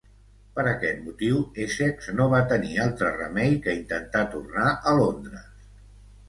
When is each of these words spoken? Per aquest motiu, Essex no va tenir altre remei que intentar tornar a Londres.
Per 0.59 0.63
aquest 0.69 1.01
motiu, 1.09 1.35
Essex 1.65 2.09
no 2.19 2.27
va 2.31 2.39
tenir 2.53 2.79
altre 2.87 3.11
remei 3.19 3.53
que 3.67 3.77
intentar 3.81 4.23
tornar 4.33 4.73
a 4.93 4.97
Londres. 5.03 5.71